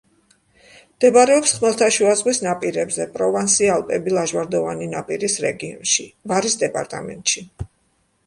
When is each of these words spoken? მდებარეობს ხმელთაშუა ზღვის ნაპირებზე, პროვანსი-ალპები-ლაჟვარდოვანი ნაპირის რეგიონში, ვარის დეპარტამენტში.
მდებარეობს 0.93 1.51
ხმელთაშუა 1.57 2.13
ზღვის 2.21 2.39
ნაპირებზე, 2.45 3.05
პროვანსი-ალპები-ლაჟვარდოვანი 3.17 4.87
ნაპირის 4.95 5.37
რეგიონში, 5.45 6.07
ვარის 6.33 6.57
დეპარტამენტში. 6.65 7.45